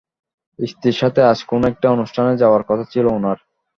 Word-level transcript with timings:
স্ত্রীর 0.59 0.97
সাথে 1.01 1.19
আজ 1.23 1.39
কোনো 1.43 1.65
একটা 1.67 1.87
অনুষ্ঠানে 1.89 2.33
যাওয়ার 2.37 2.63
কথা 2.63 2.85
ছিল 2.91 3.05
উনার। 3.17 3.39